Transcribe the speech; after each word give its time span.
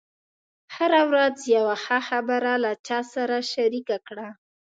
هره 0.75 1.01
ورځ 1.09 1.35
یوه 1.55 1.75
ښه 1.83 1.99
خبره 2.09 2.53
له 2.63 2.71
چا 2.87 2.99
سره 3.13 3.35
شریکه 3.53 3.97
کړه. 4.07 4.27